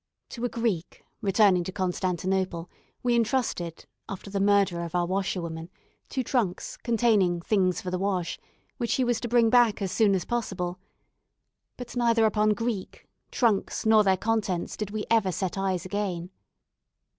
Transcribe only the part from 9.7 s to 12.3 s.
as soon as possible. But neither